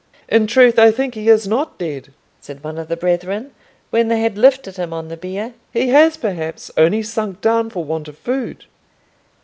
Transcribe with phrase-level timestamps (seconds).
[0.27, 3.51] "In truth, I think he is not dead," said one of the brethren,
[3.91, 5.53] when they had lifted him on the bier.
[5.71, 8.65] "He has perhaps only sunk down for want of food."